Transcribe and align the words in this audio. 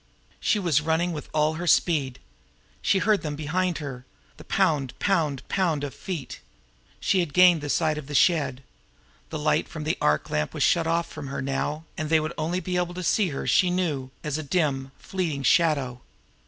She 0.39 0.57
was 0.57 0.81
running 0.81 1.11
with 1.11 1.29
all 1.31 1.53
her 1.57 1.67
speed. 1.67 2.17
She 2.81 2.97
heard 2.97 3.21
them 3.21 3.35
behind 3.35 3.77
her 3.77 4.03
the 4.37 4.43
pound, 4.43 4.97
pound, 4.97 5.47
pound 5.47 5.83
of 5.83 5.93
feet. 5.93 6.39
She 6.99 7.19
had 7.19 7.35
gained 7.35 7.61
the 7.61 7.69
side 7.69 7.99
of 7.99 8.07
the 8.07 8.15
shed. 8.15 8.63
The 9.29 9.37
light 9.37 9.67
from 9.69 9.83
the 9.83 9.99
arc 10.01 10.31
lamp 10.31 10.55
was 10.55 10.63
shut 10.63 10.87
off 10.87 11.05
from 11.07 11.27
her 11.27 11.39
now, 11.39 11.85
and 11.99 12.09
they 12.09 12.19
would 12.19 12.33
only 12.35 12.59
be 12.59 12.77
able 12.77 12.95
to 12.95 13.03
see 13.03 13.27
her, 13.29 13.45
she 13.45 13.69
knew, 13.69 14.09
as 14.23 14.39
a 14.39 14.41
dim, 14.43 14.91
fleeting 14.97 15.43
shadow. 15.43 16.01